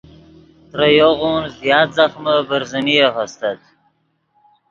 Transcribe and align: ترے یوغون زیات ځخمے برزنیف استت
ترے 0.69 0.87
یوغون 0.99 1.43
زیات 1.59 1.87
ځخمے 1.97 2.35
برزنیف 2.49 3.13
استت 3.23 3.59